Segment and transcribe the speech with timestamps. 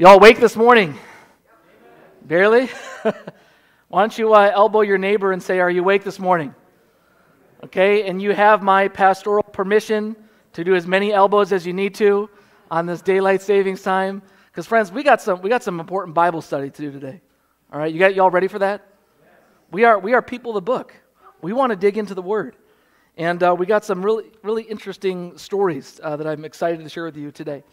[0.00, 0.96] Y'all awake this morning?
[2.22, 2.70] Barely?
[3.88, 6.54] Why don't you uh, elbow your neighbor and say, Are you awake this morning?
[7.64, 10.14] Okay, and you have my pastoral permission
[10.52, 12.30] to do as many elbows as you need to
[12.70, 14.22] on this daylight savings time.
[14.46, 17.20] Because friends, we got some we got some important Bible study to do today.
[17.72, 18.86] All right, you got y'all ready for that?
[19.72, 20.94] We are we are people of the book.
[21.42, 22.54] We want to dig into the Word,
[23.16, 27.06] and uh, we got some really really interesting stories uh, that I'm excited to share
[27.06, 27.64] with you today.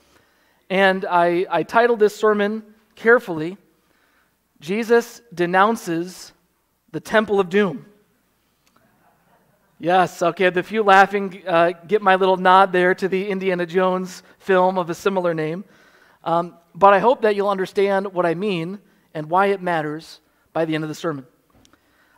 [0.70, 2.64] And I, I titled this sermon
[2.96, 3.58] carefully
[4.60, 6.34] Jesus denounces
[6.92, 7.86] the temple of doom.
[9.78, 14.24] Yes, okay, the few laughing uh, get my little nod there to the Indiana Jones
[14.40, 15.66] film of a similar name.
[16.24, 18.80] Um, but I hope that you'll understand what I mean
[19.14, 20.22] and why it matters
[20.54, 21.28] by the end of the sermon.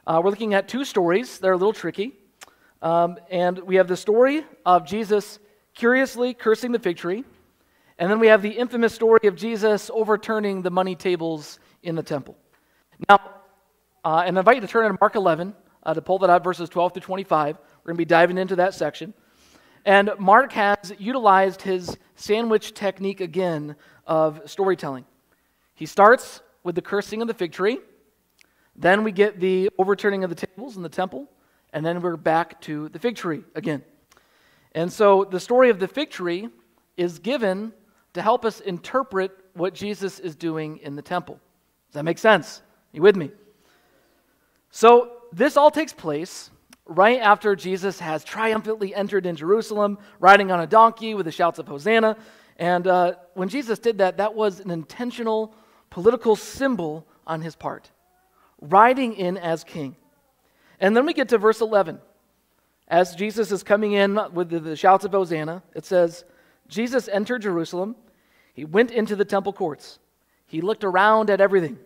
[0.06, 2.14] Uh, we're looking at two stories that are a little tricky.
[2.82, 5.40] Um, and we have the story of Jesus
[5.74, 7.26] curiously cursing the fig tree.
[8.00, 12.04] And then we have the infamous story of Jesus overturning the money tables in the
[12.04, 12.38] temple.
[13.10, 13.20] Now,
[14.04, 16.44] uh, and I invite you to turn to Mark 11 uh, to pull that out,
[16.44, 17.58] verses 12 through 25.
[17.58, 19.14] We're going to be diving into that section.
[19.84, 25.06] And Mark has utilized his sandwich technique again of storytelling.
[25.74, 27.80] He starts with the cursing of the fig tree,
[28.76, 31.28] then we get the overturning of the tables in the temple,
[31.74, 33.84] and then we're back to the fig tree again.
[34.74, 36.50] And so the story of the fig tree
[36.96, 37.74] is given
[38.14, 41.40] to help us interpret what Jesus is doing in the temple.
[41.90, 42.62] Does that make sense?
[42.92, 43.32] You with me?
[44.72, 46.50] So, this all takes place
[46.86, 51.60] right after Jesus has triumphantly entered in Jerusalem, riding on a donkey with the shouts
[51.60, 52.18] of Hosanna.
[52.58, 55.54] And uh, when Jesus did that, that was an intentional
[55.90, 57.92] political symbol on his part,
[58.62, 59.96] riding in as king.
[60.80, 62.00] And then we get to verse 11.
[62.88, 66.24] As Jesus is coming in with the, the shouts of Hosanna, it says,
[66.68, 67.96] Jesus entered Jerusalem
[68.58, 70.00] he went into the temple courts.
[70.48, 71.78] He looked around at everything.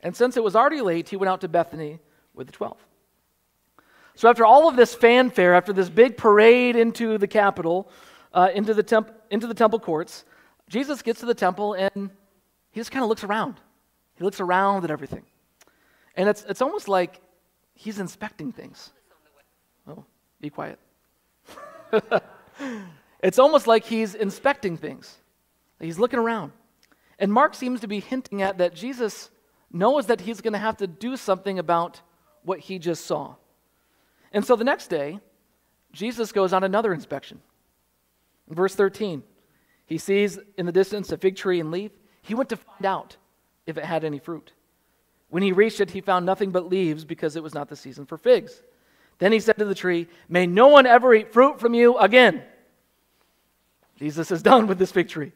[0.00, 1.98] And since it was already late, he went out to Bethany
[2.34, 2.78] with the twelve.
[4.14, 7.90] So, after all of this fanfare, after this big parade into the capital,
[8.32, 10.24] uh, into, the temp- into the temple courts,
[10.68, 12.10] Jesus gets to the temple and
[12.70, 13.56] he just kind of looks around.
[14.14, 15.24] He looks around at everything.
[16.16, 17.20] And it's, it's almost like
[17.74, 18.92] he's inspecting things.
[19.88, 20.04] Oh,
[20.40, 20.78] be quiet.
[23.24, 25.16] it's almost like he's inspecting things.
[25.80, 26.52] He's looking around.
[27.18, 29.30] And Mark seems to be hinting at that Jesus
[29.72, 32.02] knows that he's going to have to do something about
[32.42, 33.34] what he just saw.
[34.30, 35.20] And so the next day,
[35.90, 37.40] Jesus goes on another inspection.
[38.48, 39.22] In verse 13,
[39.86, 41.92] he sees in the distance a fig tree and leaf.
[42.20, 43.16] He went to find out
[43.66, 44.52] if it had any fruit.
[45.30, 48.04] When he reached it, he found nothing but leaves because it was not the season
[48.04, 48.62] for figs.
[49.18, 52.42] Then he said to the tree, May no one ever eat fruit from you again.
[53.96, 55.32] Jesus is done with this tree.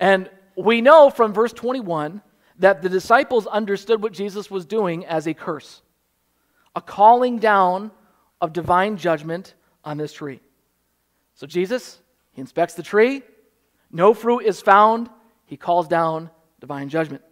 [0.00, 2.22] And we know from verse 21
[2.58, 5.82] that the disciples understood what Jesus was doing as a curse,
[6.74, 7.90] a calling down
[8.40, 10.40] of divine judgment on this tree.
[11.34, 12.00] So Jesus,
[12.32, 13.22] he inspects the tree,
[13.90, 15.08] no fruit is found,
[15.46, 17.22] he calls down divine judgment.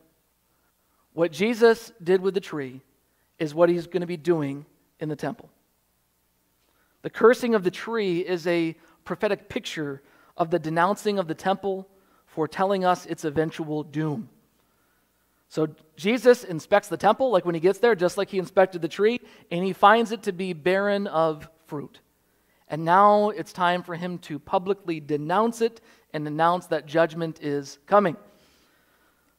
[1.12, 2.80] What Jesus did with the tree
[3.38, 4.64] is what he's going to be doing
[5.00, 5.50] in the temple.
[7.02, 10.02] The cursing of the tree is a prophetic picture
[10.36, 11.88] of the denouncing of the temple
[12.26, 14.28] foretelling us its eventual doom.
[15.48, 18.88] So Jesus inspects the temple, like when he gets there, just like he inspected the
[18.88, 19.20] tree,
[19.50, 22.00] and he finds it to be barren of fruit.
[22.68, 25.80] And now it's time for him to publicly denounce it
[26.12, 28.16] and announce that judgment is coming.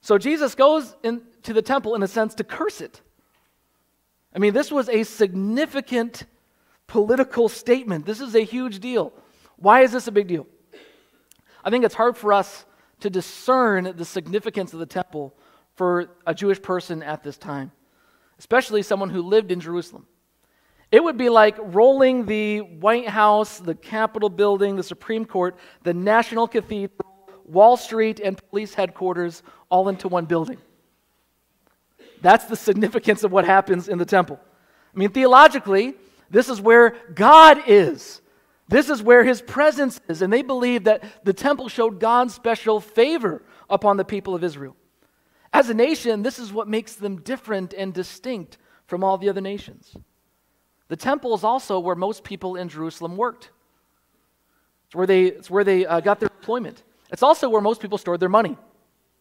[0.02, 3.02] So Jesus goes into the temple, in a sense, to curse it.
[4.34, 6.24] I mean, this was a significant
[6.88, 8.06] political statement.
[8.06, 9.12] This is a huge deal.
[9.58, 10.48] Why is this a big deal?
[11.64, 12.66] I think it's hard for us
[13.00, 15.36] to discern the significance of the temple
[15.76, 17.72] for a Jewish person at this time,
[18.40, 20.08] especially someone who lived in Jerusalem.
[20.92, 25.94] It would be like rolling the White House, the Capitol building, the Supreme Court, the
[25.94, 30.58] National Cathedral, Wall Street, and police headquarters all into one building.
[32.22, 34.40] That's the significance of what happens in the temple.
[34.96, 35.94] I mean, theologically,
[36.30, 38.22] this is where God is.
[38.68, 40.22] This is where his presence is.
[40.22, 44.76] And they believe that the temple showed God's special favor upon the people of Israel.
[45.54, 49.42] As a nation, this is what makes them different and distinct from all the other
[49.42, 49.96] nations.
[50.90, 53.52] The temple is also where most people in Jerusalem worked.
[54.88, 56.84] It's where they, it's where they uh, got their employment.
[57.12, 58.58] It's also where most people stored their money.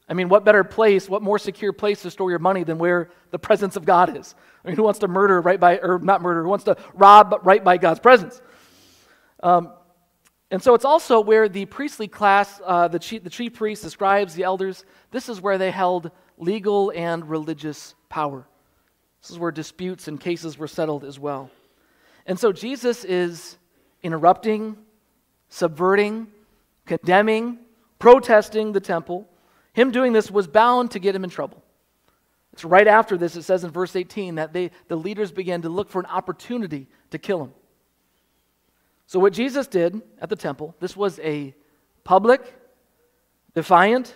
[0.08, 3.10] I mean, what better place, what more secure place to store your money than where
[3.30, 4.36] the presence of God is?
[4.64, 7.40] I mean, who wants to murder right by, or not murder, who wants to rob
[7.42, 8.40] right by God's presence?
[9.42, 9.72] Um,
[10.50, 13.90] And so it's also where the priestly class, uh, the, chief, the chief priests, the
[13.90, 18.46] scribes, the elders, this is where they held legal and religious power.
[19.20, 21.50] This is where disputes and cases were settled as well.
[22.26, 23.58] And so Jesus is
[24.02, 24.76] interrupting,
[25.48, 26.28] subverting,
[26.84, 27.58] condemning,
[27.98, 29.28] protesting the temple.
[29.72, 31.60] Him doing this was bound to get him in trouble.
[32.52, 35.68] It's right after this, it says in verse 18 that they, the leaders began to
[35.68, 37.52] look for an opportunity to kill him.
[39.06, 41.54] So, what Jesus did at the temple, this was a
[42.02, 42.54] public,
[43.54, 44.14] defiant,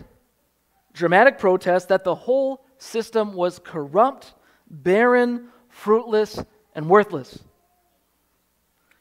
[0.92, 4.34] dramatic protest that the whole system was corrupt,
[4.68, 6.42] barren, fruitless,
[6.74, 7.38] and worthless.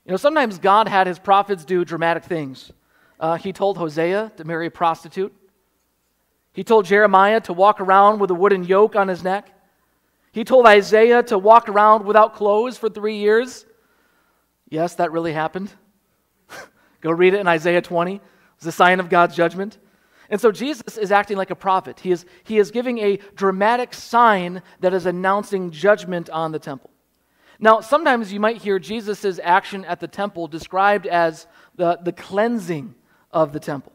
[0.06, 2.72] You know, sometimes God had his prophets do dramatic things.
[3.20, 5.34] Uh, he told Hosea to marry a prostitute.
[6.54, 9.52] He told Jeremiah to walk around with a wooden yoke on his neck.
[10.32, 13.66] He told Isaiah to walk around without clothes for three years.
[14.70, 15.72] Yes, that really happened.
[17.02, 18.22] Go read it in Isaiah 20.
[18.58, 19.78] It's a sign of God's judgment.
[20.30, 22.00] And so Jesus is acting like a prophet.
[22.00, 26.92] He is, he is giving a dramatic sign that is announcing judgment on the temple.
[27.60, 32.96] Now, sometimes you might hear Jesus' action at the temple described as the, the cleansing
[33.32, 33.92] of the temple.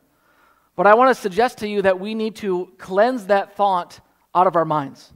[0.76, 4.00] But I want to suggest to you that we need to cleanse that thought
[4.34, 5.12] out of our minds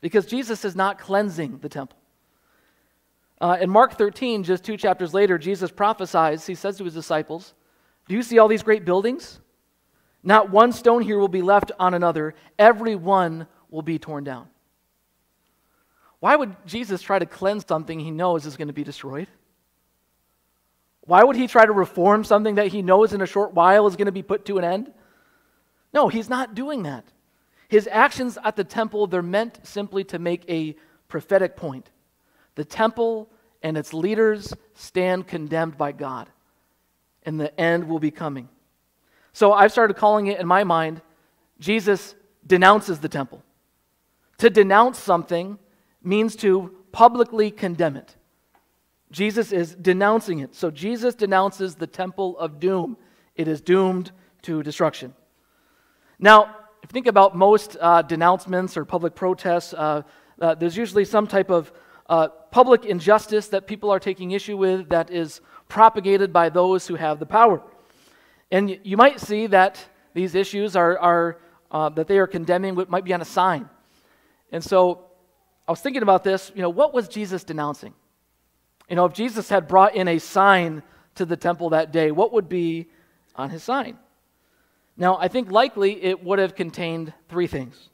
[0.00, 1.97] because Jesus is not cleansing the temple.
[3.40, 7.54] Uh, in Mark 13, just two chapters later, Jesus prophesies, he says to his disciples,
[8.08, 9.40] Do you see all these great buildings?
[10.22, 14.48] Not one stone here will be left on another, every one will be torn down.
[16.20, 19.28] Why would Jesus try to cleanse something he knows is going to be destroyed?
[21.02, 23.96] Why would he try to reform something that he knows in a short while is
[23.96, 24.92] going to be put to an end?
[25.94, 27.04] No, he's not doing that.
[27.68, 30.76] His actions at the temple, they're meant simply to make a
[31.06, 31.90] prophetic point.
[32.58, 33.30] The temple
[33.62, 36.28] and its leaders stand condemned by God,
[37.22, 38.48] and the end will be coming.
[39.32, 41.00] So I've started calling it in my mind
[41.60, 43.44] Jesus denounces the temple.
[44.38, 45.56] To denounce something
[46.02, 48.16] means to publicly condemn it.
[49.12, 50.56] Jesus is denouncing it.
[50.56, 52.96] So Jesus denounces the temple of doom.
[53.36, 54.10] It is doomed
[54.42, 55.14] to destruction.
[56.18, 60.02] Now, if you think about most uh, denouncements or public protests, uh,
[60.40, 61.70] uh, there's usually some type of
[62.08, 66.94] uh, public injustice that people are taking issue with that is propagated by those who
[66.94, 67.62] have the power.
[68.50, 69.84] And you might see that
[70.14, 71.38] these issues are, are
[71.70, 73.68] uh, that they are condemning what might be on a sign.
[74.52, 75.04] And so
[75.66, 77.92] I was thinking about this, you know, what was Jesus denouncing?
[78.88, 80.82] You know, if Jesus had brought in a sign
[81.16, 82.88] to the temple that day, what would be
[83.34, 83.98] on his sign?
[84.96, 87.90] Now, I think likely it would have contained three things,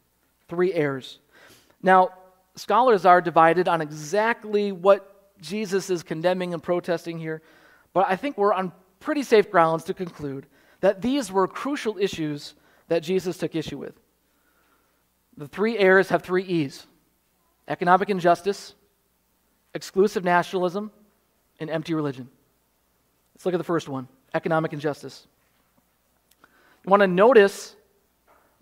[0.48, 1.18] three errors.
[1.82, 2.10] Now,
[2.56, 5.10] scholars are divided on exactly what
[5.40, 7.42] Jesus is condemning and protesting here,
[7.92, 10.46] but I think we're on pretty safe grounds to conclude
[10.80, 12.54] that these were crucial issues
[12.88, 13.94] that Jesus took issue with.
[15.36, 16.86] The three errors have three E's
[17.66, 18.74] economic injustice,
[19.72, 20.90] exclusive nationalism,
[21.58, 22.28] and empty religion.
[23.34, 25.26] Let's look at the first one economic injustice.
[26.84, 27.76] You want to notice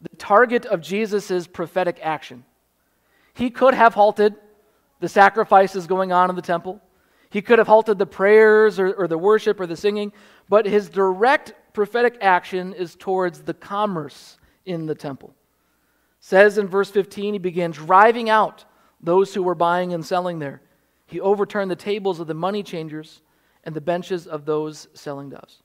[0.02, 2.44] the target of Jesus' prophetic action.
[3.34, 4.34] He could have halted
[5.00, 6.80] the sacrifices going on in the temple.
[7.30, 10.12] He could have halted the prayers or, or, the worship or the singing,
[10.48, 14.36] but his direct prophetic action is towards the commerce
[14.66, 15.34] in the temple.
[16.20, 18.64] Says in verse 15, he began driving out
[19.00, 20.60] those who were buying and selling there.
[21.06, 23.22] He overturned the tables of the money changers
[23.64, 25.62] and the benches of those selling doves.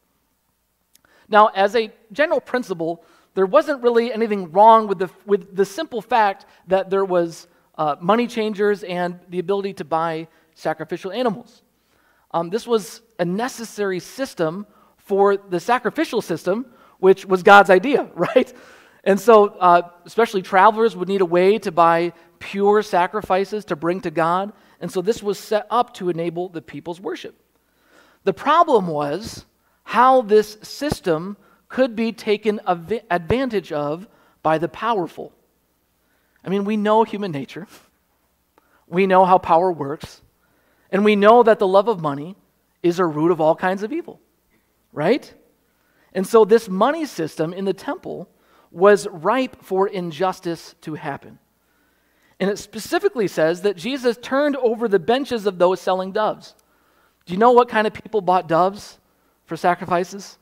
[1.30, 3.04] Now, as a general principle,
[3.36, 7.48] there wasn't really anything wrong with the, with the simple fact that there was
[7.78, 11.62] uh, money changers and the ability to buy sacrificial animals.
[12.32, 14.66] Um, this was a necessary system
[14.98, 16.66] for the sacrificial system,
[17.00, 18.52] which was God's idea, right?
[19.04, 24.02] And so, uh, especially travelers would need a way to buy pure sacrifices to bring
[24.02, 24.52] to God.
[24.82, 27.36] And so, this was set up to enable the people's worship.
[28.26, 29.46] The problem was
[29.84, 31.38] how this system
[31.70, 34.08] could be taken advantage of
[34.44, 35.32] by the powerful.
[36.44, 37.68] I mean, we know human nature,
[38.88, 40.22] we know how power works,
[40.92, 42.36] and we know that the love of money
[42.82, 44.20] is a root of all kinds of evil,
[44.94, 45.34] right?
[46.14, 48.30] And so, this money system in the temple
[48.72, 51.40] was ripe for injustice to happen.
[52.40, 56.56] And it specifically says that Jesus turned over the benches of those selling doves.
[57.26, 59.00] Do you know what kind of people bought doves
[59.46, 60.38] for sacrifices?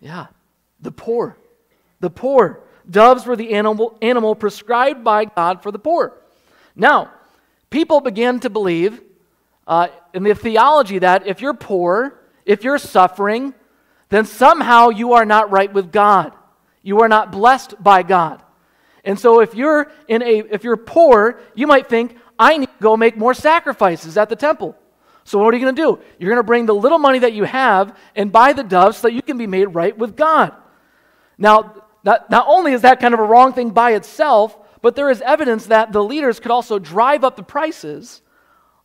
[0.00, 0.26] Yeah,
[0.80, 1.36] the poor.
[2.00, 2.62] The poor.
[2.90, 6.20] Doves were the animal, animal prescribed by God for the poor.
[6.74, 7.12] Now,
[7.70, 9.00] people began to believe
[9.66, 13.54] uh, in the theology that if you're poor, if you're suffering,
[14.08, 16.32] then somehow you are not right with God.
[16.82, 18.42] You are not blessed by God.
[19.04, 22.82] And so if you're in a if you're poor, you might think, I need to
[22.82, 24.76] go make more sacrifices at the temple.
[25.24, 25.98] So what are you going to do?
[26.18, 29.08] You're going to bring the little money that you have and buy the doves so
[29.08, 30.54] that you can be made right with God.
[31.38, 35.10] Now, not, not only is that kind of a wrong thing by itself, but there
[35.10, 38.22] is evidence that the leaders could also drive up the prices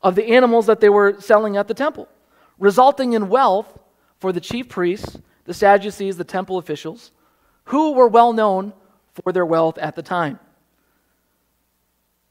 [0.02, 2.08] of the animals that they were selling at the temple,
[2.60, 3.80] resulting in wealth
[4.20, 7.12] for the chief priests, the Sadducees, the temple officials,
[7.66, 8.74] who were well known
[9.14, 10.40] for their wealth at the time.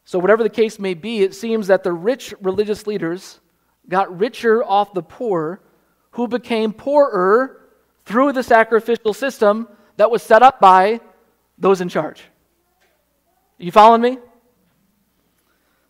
[0.04, 3.40] So, whatever the case may be, it seems that the rich religious leaders
[3.88, 5.60] got richer off the poor,
[6.12, 7.60] who became poorer
[8.04, 11.00] through the sacrificial system that was set up by
[11.58, 12.22] those in charge.
[13.58, 14.18] You following me?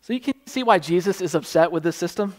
[0.03, 2.35] So you can see why Jesus is upset with this system.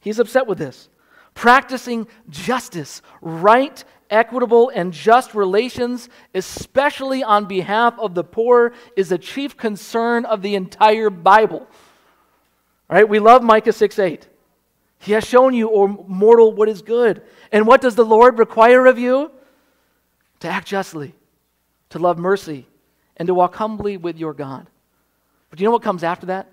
[0.00, 0.88] He's upset with this.
[1.34, 9.18] Practicing justice, right, equitable, and just relations, especially on behalf of the poor, is a
[9.18, 11.66] chief concern of the entire Bible.
[12.90, 14.28] All right, we love Micah 6 8.
[14.98, 17.22] He has shown you, O mortal, what is good.
[17.50, 19.30] And what does the Lord require of you?
[20.42, 21.14] To act justly,
[21.90, 22.66] to love mercy,
[23.16, 24.66] and to walk humbly with your God.
[25.48, 26.50] But do you know what comes after that?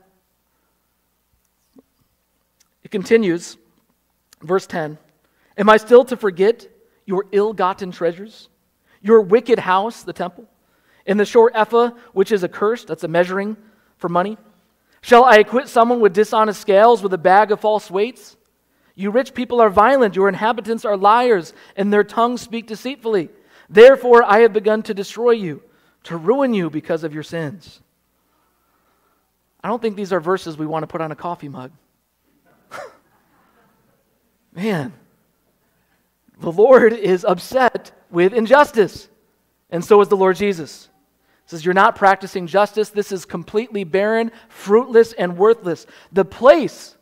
[2.83, 3.57] It continues,
[4.43, 4.99] verse 10
[5.57, 6.67] Am I still to forget
[7.07, 8.49] your ill gotten treasures,
[9.01, 10.45] your wicked house, the temple,
[11.07, 13.57] and the short ephah, which is a curse, that's a measuring
[13.97, 14.37] for money?
[15.01, 18.37] Shall I acquit someone with dishonest scales, with a bag of false weights?
[18.93, 23.29] You rich people are violent, your inhabitants are liars, and their tongues speak deceitfully.
[23.69, 25.61] Therefore, I have begun to destroy you
[26.03, 27.81] to ruin you because of your sins.
[29.63, 31.71] I don't think these are verses we want to put on a coffee mug.
[34.53, 34.93] Man,
[36.39, 39.09] the Lord is upset with injustice,
[39.69, 40.89] and so is the Lord Jesus.
[41.45, 42.89] He says, You're not practicing justice.
[42.89, 45.85] This is completely barren, fruitless, and worthless.
[46.11, 46.95] The place,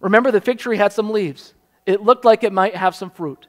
[0.00, 1.54] remember the fig tree had some leaves.
[1.86, 3.46] It looked like it might have some fruit.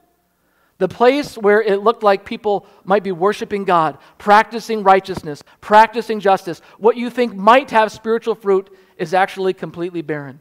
[0.78, 6.60] The place where it looked like people might be worshiping God, practicing righteousness, practicing justice,
[6.78, 10.40] what you think might have spiritual fruit is actually completely barren,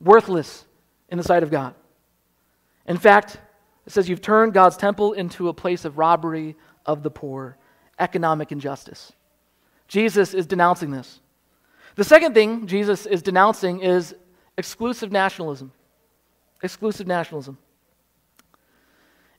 [0.00, 0.64] worthless
[1.08, 1.74] in the sight of God.
[2.86, 3.38] In fact,
[3.86, 7.56] it says you've turned God's temple into a place of robbery of the poor,
[7.98, 9.12] economic injustice.
[9.86, 11.20] Jesus is denouncing this.
[11.94, 14.14] The second thing Jesus is denouncing is
[14.56, 15.72] exclusive nationalism.
[16.62, 17.58] Exclusive nationalism.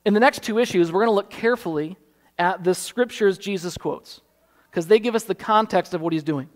[0.04, 1.98] In the next two issues, we're going to look carefully
[2.38, 4.22] at the scriptures Jesus quotes
[4.70, 6.50] because they give us the context of what he's doing.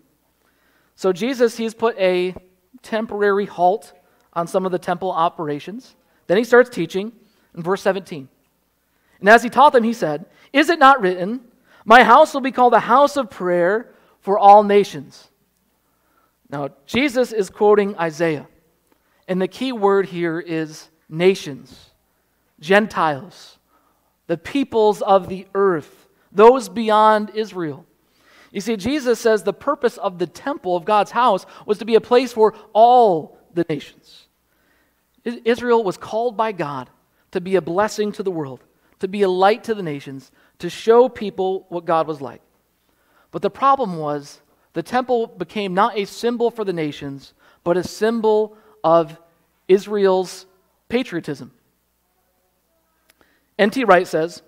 [0.96, 2.34] So, Jesus, he's put a
[2.82, 3.92] temporary halt
[4.32, 5.94] on some of the temple operations.
[6.26, 7.12] Then he starts teaching
[7.54, 8.28] in verse 17.
[9.20, 11.40] And as he taught them, he said, Is it not written,
[11.84, 15.28] My house will be called a house of prayer for all nations?
[16.48, 18.46] Now, Jesus is quoting Isaiah.
[19.28, 21.85] And the key word here is nations.
[22.60, 23.58] Gentiles,
[24.26, 27.84] the peoples of the earth, those beyond Israel.
[28.50, 31.94] You see, Jesus says the purpose of the temple of God's house was to be
[31.94, 34.28] a place for all the nations.
[35.24, 36.88] Israel was called by God
[37.32, 38.62] to be a blessing to the world,
[39.00, 42.40] to be a light to the nations, to show people what God was like.
[43.30, 44.40] But the problem was
[44.72, 47.34] the temple became not a symbol for the nations,
[47.64, 49.18] but a symbol of
[49.68, 50.46] Israel's
[50.88, 51.50] patriotism.
[53.58, 53.84] N.T.
[53.84, 54.42] Wright says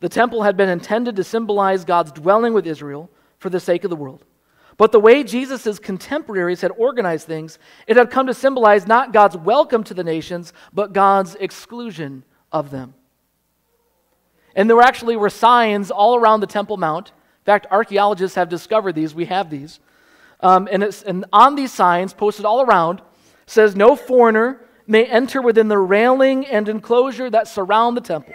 [0.00, 3.90] the temple had been intended to symbolize God's dwelling with Israel for the sake of
[3.90, 4.24] the world.
[4.76, 9.36] But the way Jesus' contemporaries had organized things, it had come to symbolize not God's
[9.36, 12.94] welcome to the nations, but God's exclusion of them.
[14.54, 17.08] And there actually were signs all around the Temple Mount.
[17.08, 19.14] In fact, archaeologists have discovered these.
[19.14, 19.80] We have these.
[20.40, 23.00] Um, and, and on these signs, posted all around,
[23.46, 28.34] says, No foreigner may enter within the railing and enclosure that surround the temple.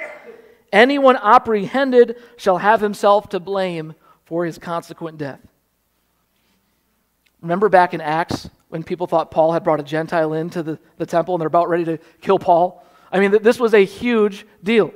[0.72, 3.94] Anyone apprehended shall have himself to blame
[4.26, 5.40] for his consequent death.
[7.42, 11.06] Remember back in Acts when people thought Paul had brought a Gentile into the, the
[11.06, 12.86] temple and they're about ready to kill Paul?
[13.12, 14.94] I mean, this was a huge deal.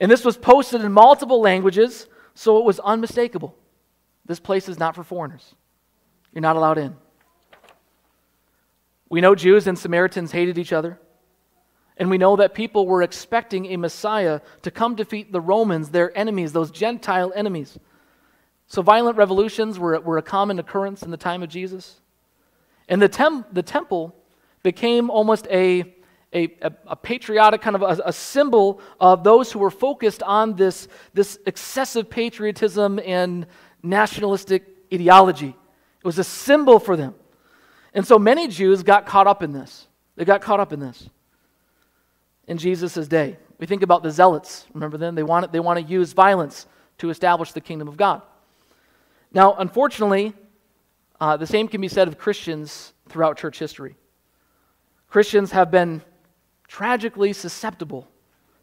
[0.00, 3.54] And this was posted in multiple languages, so it was unmistakable.
[4.26, 5.54] This place is not for foreigners.
[6.32, 6.96] You're not allowed in.
[9.08, 10.98] We know Jews and Samaritans hated each other.
[11.96, 16.16] And we know that people were expecting a Messiah to come defeat the Romans, their
[16.16, 17.78] enemies, those Gentile enemies.
[18.66, 22.00] So violent revolutions were, were a common occurrence in the time of Jesus.
[22.88, 24.14] And the, tem- the temple
[24.62, 25.94] became almost a,
[26.34, 26.56] a,
[26.86, 31.38] a, patriotic kind of a, a, symbol of those who were focused on this, this
[31.46, 33.46] excessive patriotism and
[33.82, 35.50] nationalistic ideology.
[36.00, 37.14] It was a symbol for them.
[37.94, 39.86] And so many Jews got caught up in this.
[40.16, 41.08] They got caught up in this
[42.46, 43.36] in Jesus' day.
[43.58, 44.66] We think about the zealots.
[44.74, 45.14] Remember them?
[45.14, 46.66] They want, they want to use violence
[46.98, 48.22] to establish the kingdom of God.
[49.32, 50.34] Now, unfortunately,
[51.20, 53.96] uh, the same can be said of Christians throughout church history.
[55.08, 56.02] Christians have been
[56.66, 58.08] tragically susceptible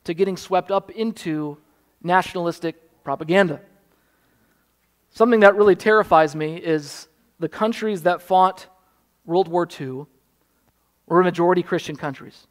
[0.03, 1.57] to getting swept up into
[2.03, 3.61] nationalistic propaganda.
[5.11, 7.07] Something that really terrifies me is
[7.39, 8.67] the countries that fought
[9.25, 10.05] World War II
[11.05, 12.47] were majority Christian countries.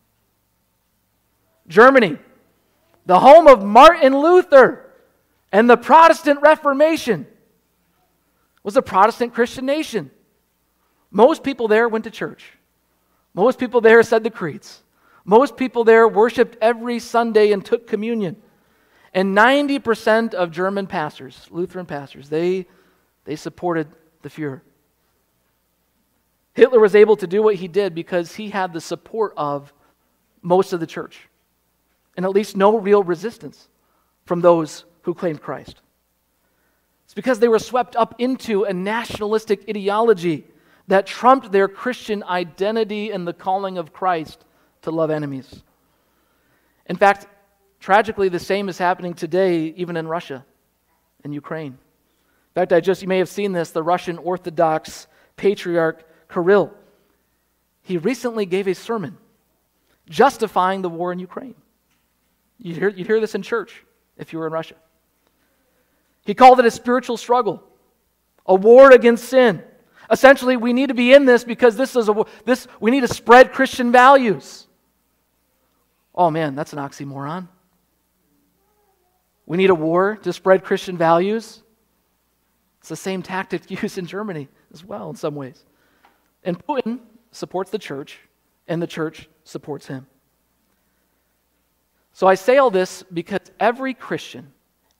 [1.67, 2.19] Germany,
[3.07, 4.93] the home of Martin Luther
[5.53, 7.27] and the Protestant Reformation,
[8.62, 10.11] was a Protestant Christian nation.
[11.11, 12.53] Most people there went to church.
[13.35, 14.83] Most people there said the creeds.
[15.25, 18.37] Most people there worshiped every Sunday and took communion.
[19.12, 22.67] And 90% of German pastors, Lutheran pastors, they,
[23.25, 23.89] they supported
[24.23, 24.61] the Fuhrer.
[26.61, 29.73] Hitler was able to do what he did because he had the support of
[30.43, 31.19] most of the church
[32.19, 33.71] and at least no real resistance
[34.26, 35.81] from those who claimed Christ.
[37.07, 40.45] It's because they were swept up into a nationalistic ideology
[40.87, 44.45] that trumped their Christian identity and the calling of Christ
[44.83, 45.62] to love enemies.
[46.85, 47.26] In fact,
[47.79, 50.45] tragically, the same is happening today, even in Russia
[51.25, 51.73] and Ukraine.
[51.73, 55.07] In fact, I just, you may have seen this, the Russian Orthodox
[55.38, 56.72] patriarch Kirill.
[57.82, 59.18] He recently gave a sermon
[60.08, 61.54] justifying the war in Ukraine.
[62.58, 63.84] You hear, you hear this in church
[64.16, 64.75] if you were in Russia.
[66.25, 67.62] He called it a spiritual struggle,
[68.46, 69.62] a war against sin.
[70.10, 73.08] Essentially, we need to be in this because this is a this we need to
[73.08, 74.66] spread Christian values.
[76.14, 77.49] Oh man, that's an oxymoron.
[79.46, 81.62] We need a war to spread Christian values.
[82.80, 85.64] It's the same tactic used in Germany as well, in some ways.
[86.44, 87.00] And Putin
[87.32, 88.19] supports the church,
[88.67, 90.06] and the church supports him.
[92.12, 94.52] So I say all this because every Christian,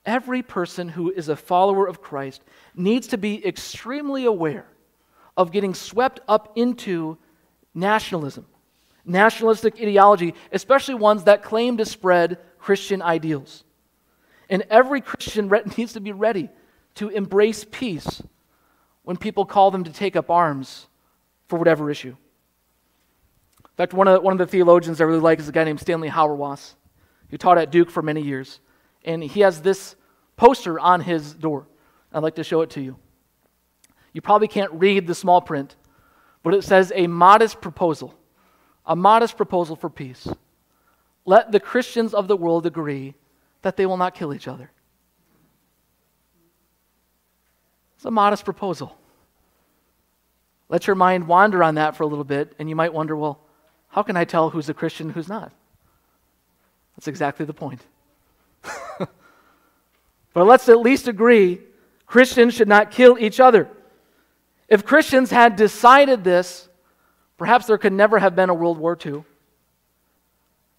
[0.07, 2.43] every person who is a follower of Christ,
[2.75, 4.67] needs to be extremely aware
[5.37, 7.19] of getting swept up into
[7.75, 8.47] nationalism,
[9.05, 13.65] nationalistic ideology, especially ones that claim to spread Christian ideals.
[14.49, 16.49] And every Christian needs to be ready
[16.97, 18.23] to embrace peace
[19.05, 20.87] when people call them to take up arms
[21.51, 22.17] for whatever issue.
[23.65, 25.81] In fact, one of, one of the theologians I really like is a guy named
[25.81, 26.75] Stanley Hauerwas,
[27.29, 28.61] who taught at Duke for many years.
[29.05, 29.97] And he has this
[30.37, 31.67] poster on his door.
[32.13, 32.97] I'd like to show it to you.
[34.13, 35.77] You probably can't read the small print,
[36.43, 38.15] but it says a modest proposal,
[38.87, 40.29] a modest proposal for peace.
[41.25, 43.15] Let the Christians of the world agree
[43.63, 44.71] that they will not kill each other.
[47.97, 48.97] It's a modest proposal.
[50.71, 53.41] Let your mind wander on that for a little bit, and you might wonder, well,
[53.89, 55.53] how can I tell who's a Christian who's not?
[56.97, 57.83] That's exactly the point.
[58.63, 59.09] but
[60.47, 61.61] let's at least agree
[62.07, 63.69] Christians should not kill each other.
[64.69, 66.69] If Christians had decided this,
[67.37, 69.13] perhaps there could never have been a World War II.
[69.15, 69.25] In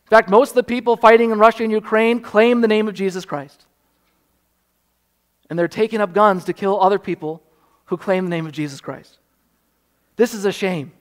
[0.10, 3.26] fact, most of the people fighting in Russia and Ukraine claim the name of Jesus
[3.26, 3.66] Christ.
[5.50, 7.44] And they're taking up guns to kill other people
[7.86, 9.18] who claim the name of Jesus Christ.
[10.22, 10.92] This is a shame.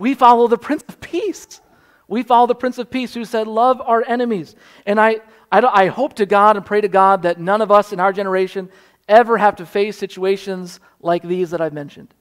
[0.00, 1.60] We follow the Prince of Peace.
[2.08, 4.56] We follow the Prince of Peace who said, Love our enemies.
[4.84, 5.20] And I,
[5.52, 8.12] I, I, hope to God and pray to God that none of us in our
[8.12, 8.68] generation
[9.08, 12.12] ever have to face situations like these that I've mentioned.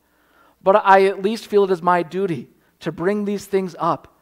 [0.62, 2.49] But I at least feel it is my duty
[2.81, 4.15] to bring these things up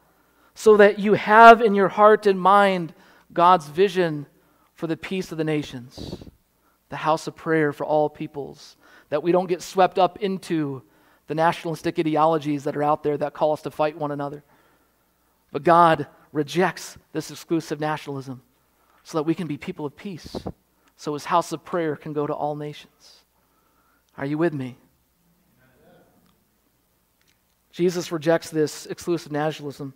[0.54, 2.94] so that you have in your heart and mind
[3.30, 4.26] God's vision
[4.72, 6.24] for the peace of the nations,
[6.88, 8.78] the house of prayer for all peoples,
[9.10, 10.82] that we don't get swept up into
[11.32, 14.44] the nationalistic ideologies that are out there that call us to fight one another.
[15.50, 18.42] But God rejects this exclusive nationalism
[19.02, 20.36] so that we can be people of peace,
[20.98, 23.24] so his house of prayer can go to all nations.
[24.18, 24.76] Are you with me?
[27.70, 29.94] Jesus rejects this exclusive nationalism.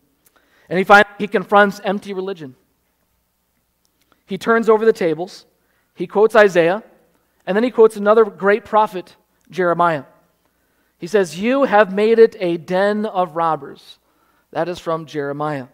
[0.71, 2.57] And he, finds, he confronts empty religion.
[4.25, 5.45] He turns over the tables.
[5.95, 6.83] He quotes Isaiah.
[7.47, 9.17] And then he quotes another great prophet,
[9.51, 10.05] Jeremiah.
[10.99, 13.99] He says, You have made it a den of robbers.
[14.53, 15.67] That is from Jeremiah.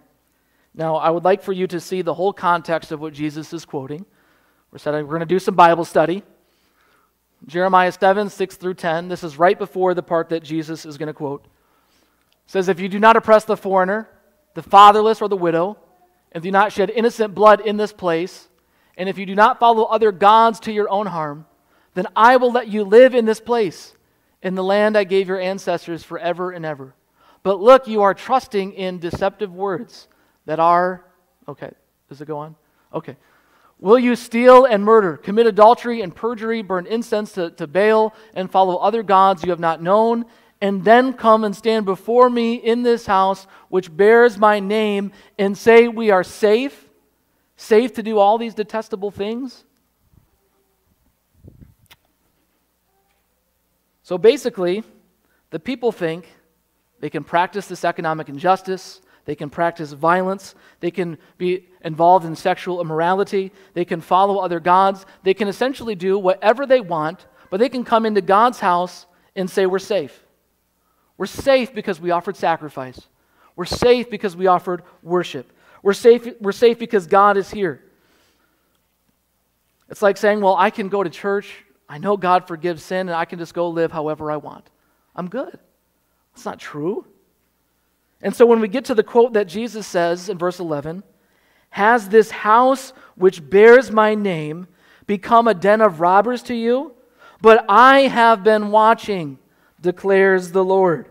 [0.75, 3.65] Now, I would like for you to see the whole context of what Jesus is
[3.65, 4.07] quoting.
[4.71, 6.23] We're, going to do some Bible study.
[7.47, 9.09] Jeremiah 7, 6 through 10.
[9.09, 11.45] This is right before the part that Jesus is going to quote.
[11.45, 11.51] It
[12.51, 14.09] says, If you do not oppress the foreigner
[14.55, 15.79] the fatherless, or the widow,
[16.33, 18.49] and do not shed innocent blood in this place,
[18.97, 21.47] and if you do not follow other gods to your own harm,
[21.95, 23.95] then I will let you live in this place,
[24.43, 26.95] in the land I gave your ancestors forever and ever.
[27.43, 30.09] But look, you are trusting in deceptive words
[30.47, 31.05] that are,
[31.49, 31.73] okay,
[32.09, 32.57] does it go on?
[32.93, 33.17] Okay.
[33.79, 38.51] Will you steal and murder, commit adultery and perjury, burn incense to, to Baal, and
[38.51, 40.25] follow other gods you have not known,
[40.61, 45.59] and then come and stand before me in this house which bears my name and
[45.59, 46.89] say, We are safe?
[47.57, 49.65] Safe to do all these detestable things?
[54.03, 54.83] So basically,
[55.51, 56.29] the people think
[57.01, 60.55] they can practice this economic injustice, they can practice violence.
[60.81, 63.53] They can be involved in sexual immorality.
[63.75, 65.07] They can follow other gods.
[65.23, 69.49] They can essentially do whatever they want, but they can come into God's house and
[69.49, 70.25] say, We're safe.
[71.17, 73.01] We're safe because we offered sacrifice.
[73.55, 75.53] We're safe because we offered worship.
[75.83, 77.81] We're safe, we're safe because God is here.
[79.89, 81.65] It's like saying, Well, I can go to church.
[81.93, 84.71] I know God forgives sin, and I can just go live however I want.
[85.15, 85.59] I'm good.
[86.33, 87.07] That's not true.
[88.23, 91.03] And so when we get to the quote that Jesus says in verse 11,
[91.69, 94.69] Has this house which bears my name
[95.07, 96.95] become a den of robbers to you?
[97.43, 99.39] But I have been watching,
[99.79, 101.09] declares the Lord.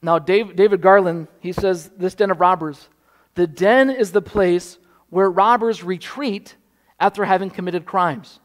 [0.00, 2.88] Now, David Garland, he says, This den of robbers,
[3.34, 4.78] the den is the place
[5.10, 6.56] where robbers retreat
[6.98, 8.40] after having committed crimes.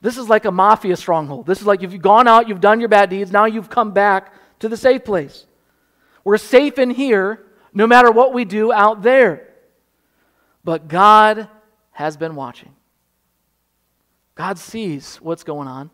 [0.00, 1.46] This is like a mafia stronghold.
[1.46, 4.32] This is like you've gone out, you've done your bad deeds, now you've come back
[4.60, 5.46] to the safe place.
[6.24, 9.48] We're safe in here no matter what we do out there.
[10.64, 11.48] But God
[11.92, 12.74] has been watching.
[14.34, 15.90] God sees what's going on,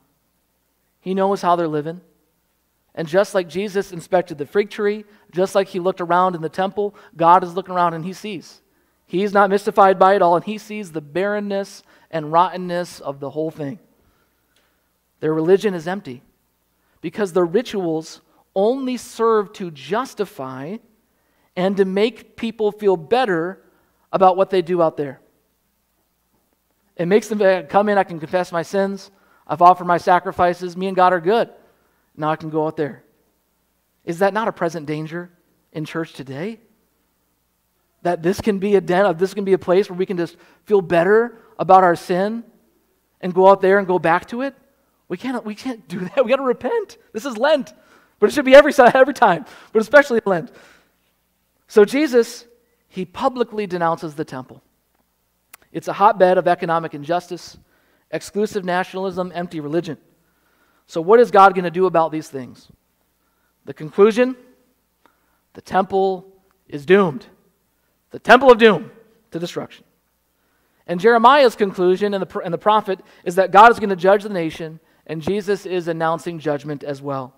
[1.00, 2.00] He knows how they're living.
[2.96, 6.48] And just like Jesus inspected the fig tree, just like he looked around in the
[6.48, 8.62] temple, God is looking around and he sees.
[9.04, 13.30] He's not mystified by it all, and he sees the barrenness and rottenness of the
[13.30, 13.78] whole thing.
[15.20, 16.22] Their religion is empty
[17.00, 18.20] because the rituals
[18.54, 20.76] only serve to justify
[21.54, 23.62] and to make people feel better
[24.12, 25.20] about what they do out there.
[26.96, 29.10] It makes them uh, come in, I can confess my sins,
[29.46, 31.50] I've offered my sacrifices, me and God are good.
[32.16, 33.04] Now I can go out there.
[34.04, 35.30] Is that not a present danger
[35.72, 36.60] in church today?
[38.02, 40.16] That this can be a den, of this can be a place where we can
[40.16, 42.44] just feel better about our sin
[43.20, 44.54] and go out there and go back to it?
[45.08, 46.16] We can't, we can't do that.
[46.24, 46.98] We got to repent.
[47.12, 47.72] This is Lent.
[48.18, 50.50] But it should be every, every time, but especially Lent.
[51.68, 52.46] So Jesus,
[52.88, 54.62] he publicly denounces the temple.
[55.72, 57.58] It's a hotbed of economic injustice,
[58.10, 59.98] exclusive nationalism, empty religion.
[60.86, 62.70] So, what is God going to do about these things?
[63.64, 64.36] The conclusion
[65.52, 66.26] the temple
[66.68, 67.26] is doomed.
[68.10, 68.90] The temple of doom
[69.30, 69.84] to destruction.
[70.86, 74.22] And Jeremiah's conclusion and the, and the prophet is that God is going to judge
[74.22, 77.32] the nation, and Jesus is announcing judgment as well.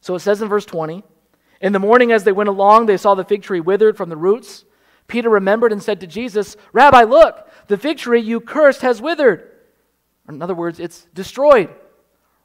[0.00, 1.02] So it says in verse 20
[1.60, 4.16] In the morning, as they went along, they saw the fig tree withered from the
[4.16, 4.64] roots.
[5.08, 9.50] Peter remembered and said to Jesus, Rabbi, look, the fig tree you cursed has withered.
[10.28, 11.68] In other words, it's destroyed.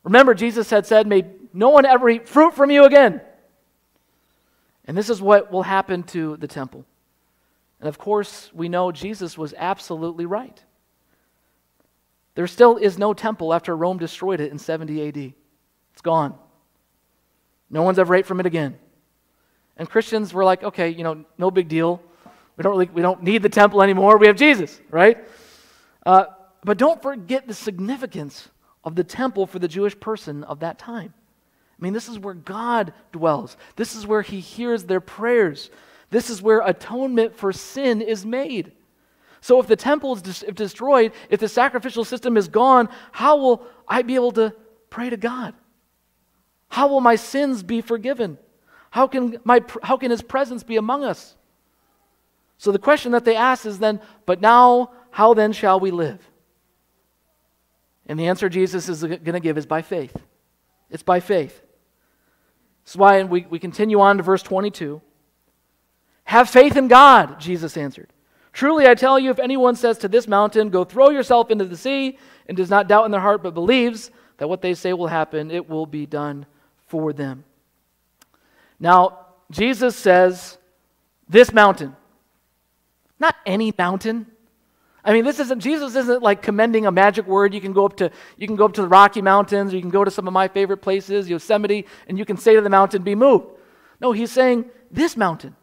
[0.03, 3.21] Remember, Jesus had said, May no one ever eat fruit from you again.
[4.85, 6.85] And this is what will happen to the temple.
[7.79, 10.63] And of course, we know Jesus was absolutely right.
[12.37, 15.17] There still is no temple after Rome destroyed it in 70 AD.
[15.17, 16.35] It's gone.
[17.67, 18.77] No one's ever ate from it again.
[19.75, 21.99] And Christians were like, okay, you know, no big deal.
[22.55, 24.19] We don't really, we don't need the temple anymore.
[24.19, 25.17] We have Jesus, right?
[26.05, 26.25] Uh,
[26.63, 28.49] but don't forget the significance
[28.83, 31.15] of the temple for the Jewish person of that time.
[31.17, 33.57] I mean, this is where God dwells.
[33.77, 35.71] This is where He hears their prayers.
[36.11, 38.73] This is where atonement for sin is made.
[39.47, 43.65] So, if the temple is if destroyed, if the sacrificial system is gone, how will
[43.87, 44.53] I be able to
[44.89, 45.53] pray to God?
[46.67, 48.39] How will my sins be forgiven?
[48.89, 51.37] How can, my, how can his presence be among us?
[52.57, 56.19] So the question that they ask is then, but now, how then shall we live?
[58.05, 60.17] And the answer Jesus is going to give is by faith.
[60.89, 61.61] It's by faith.
[62.83, 65.01] This is why we, we continue on to verse 22.
[66.25, 68.11] Have faith in God, Jesus answered.
[68.57, 71.77] Truly, I tell you, if anyone says to this mountain, Go throw yourself into the
[71.77, 72.17] sea,
[72.47, 75.51] and does not doubt in their heart, but believes that what they say will happen,
[75.51, 76.47] it will be done
[76.87, 77.43] for them.
[78.79, 80.57] Now, Jesus says,
[81.29, 81.95] This mountain,
[83.19, 84.25] not any mountain.
[85.05, 87.53] I mean, this isn't Jesus isn't like commending a magic word.
[87.53, 89.83] You can go up to you can go up to the Rocky Mountains, or you
[89.83, 92.71] can go to some of my favorite places, Yosemite, and you can say to the
[92.71, 93.49] mountain, "Be moved."
[94.01, 95.55] No, he's saying this mountain.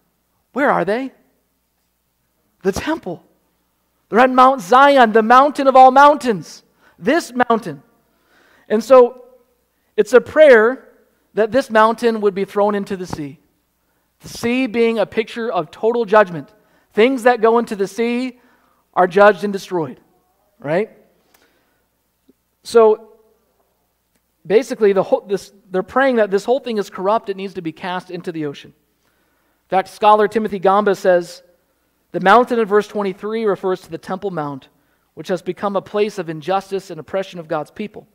[0.53, 1.11] Where are they?
[2.65, 3.23] The temple.
[4.09, 6.63] They're at Mount Zion, the mountain of all mountains.
[6.99, 7.83] This mountain.
[8.71, 9.27] And so
[9.99, 10.89] it's a prayer
[11.35, 13.39] that this mountain would be thrown into the sea.
[14.21, 16.55] The sea being a picture of total judgment.
[16.95, 18.41] Things that go into the sea
[18.95, 20.01] are judged and destroyed,
[20.59, 20.91] right?
[22.63, 23.13] So
[24.47, 27.63] basically, the whole, this, they're praying that this whole thing is corrupt, it needs to
[27.63, 28.71] be cast into the ocean.
[28.71, 31.43] In fact, scholar Timothy Gombis says
[32.15, 34.69] the mountain in verse 23 refers to the Temple Mount,
[35.15, 38.07] which has become a place of injustice and oppression of God's people.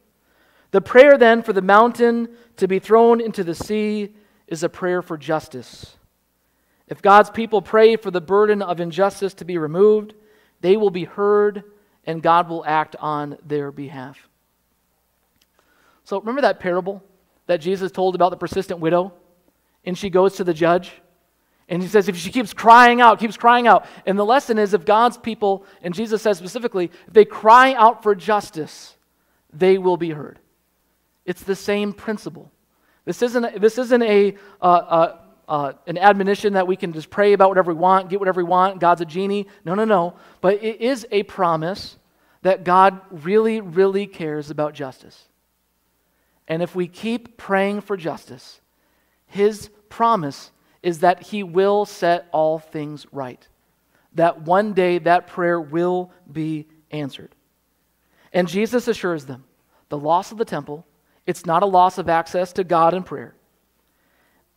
[0.71, 4.15] The prayer then for the mountain to be thrown into the sea
[4.47, 5.97] is a prayer for justice.
[6.87, 10.13] If God's people pray for the burden of injustice to be removed,
[10.61, 11.65] they will be heard
[12.05, 14.29] and God will act on their behalf.
[16.05, 17.03] So remember that parable
[17.47, 19.11] that Jesus told about the persistent widow?
[19.83, 20.93] And she goes to the judge.
[21.69, 23.85] And he says, if she keeps crying out, keeps crying out.
[24.07, 28.01] And the lesson is if God's people, and Jesus says specifically, if they cry out
[28.01, 28.97] for justice,
[29.53, 30.39] they will be heard.
[31.25, 32.51] It's the same principle.
[33.05, 37.33] This isn't, this isn't a, uh, uh, uh, an admonition that we can just pray
[37.33, 39.47] about whatever we want, get whatever we want, God's a genie.
[39.63, 40.15] No, no, no.
[40.41, 41.97] But it is a promise
[42.41, 45.27] that God really, really cares about justice.
[46.47, 48.59] And if we keep praying for justice,
[49.27, 50.51] his promise
[50.81, 53.47] is that he will set all things right.
[54.15, 57.35] That one day that prayer will be answered.
[58.33, 59.43] And Jesus assures them
[59.89, 60.85] the loss of the temple,
[61.25, 63.35] it's not a loss of access to God in prayer.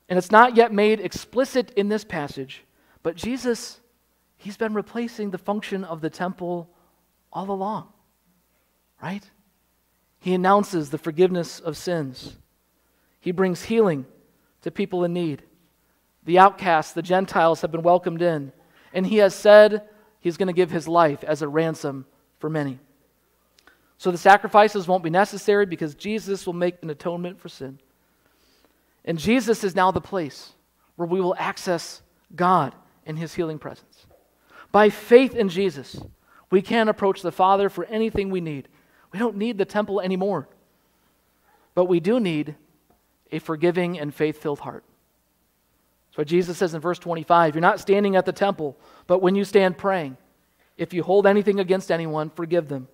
[0.08, 2.64] And it's not yet made explicit in this passage,
[3.02, 3.80] but Jesus,
[4.36, 6.68] he's been replacing the function of the temple
[7.32, 7.88] all along,
[9.02, 9.28] right?
[10.20, 12.36] He announces the forgiveness of sins.
[13.20, 14.04] He brings healing
[14.60, 15.42] to people in need.
[16.24, 18.52] The outcasts, the Gentiles, have been welcomed in.
[18.92, 19.88] And he has said
[20.20, 22.06] he's going to give his life as a ransom
[22.38, 22.78] for many.
[23.98, 27.78] So the sacrifices won't be necessary because Jesus will make an atonement for sin.
[29.04, 30.52] And Jesus is now the place
[30.96, 32.02] where we will access
[32.34, 32.74] God
[33.06, 34.06] in his healing presence.
[34.70, 36.00] By faith in Jesus,
[36.50, 38.68] we can approach the Father for anything we need.
[39.12, 40.48] We don't need the temple anymore.
[41.74, 42.54] But we do need
[43.30, 44.84] a forgiving and faith filled heart.
[46.14, 49.44] So Jesus says in verse 25, You're not standing at the temple, but when you
[49.44, 50.16] stand praying,
[50.76, 52.88] if you hold anything against anyone, forgive them,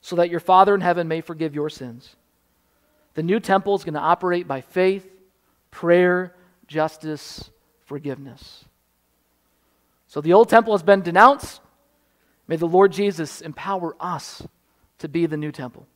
[0.00, 2.16] so that your Father in heaven may forgive your sins.
[3.14, 5.08] The new temple is going to operate by faith,
[5.70, 6.34] prayer,
[6.66, 7.50] justice,
[7.86, 8.64] forgiveness.
[10.08, 11.60] So the old temple has been denounced.
[12.46, 14.46] May the Lord Jesus empower us
[14.98, 15.86] to be the new temple.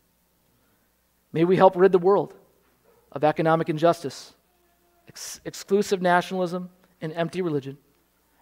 [1.32, 2.34] May we help rid the world
[3.12, 4.32] of economic injustice,
[5.08, 7.78] ex- exclusive nationalism, and empty religion.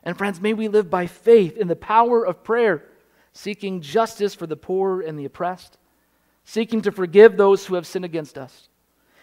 [0.02, 2.84] And friends, may we live by faith in the power of prayer,
[3.32, 5.78] seeking justice for the poor and the oppressed,
[6.44, 8.68] seeking to forgive those who have sinned against us.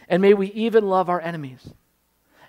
[0.08, 1.70] And may we even love our enemies.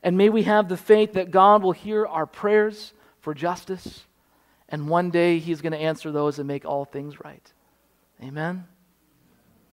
[0.02, 4.04] And may we have the faith that God will hear our prayers for justice,
[4.68, 7.52] and one day He's going to answer those and make all things right.
[8.22, 8.66] Amen.